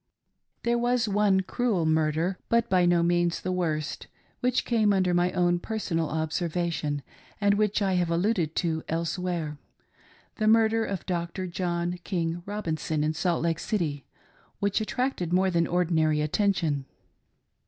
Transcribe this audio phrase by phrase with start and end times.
[0.63, 4.07] There was one cruel murder— but by no means the worst—
[4.41, 7.03] which came under my own personal observation,
[7.39, 9.59] and which I have alluded to elsewhere—
[10.37, 11.45] the murder of Dr.
[11.45, 14.07] John King Rob inson in Salt Lake City—
[14.59, 16.85] which attracted more than ordinary attention.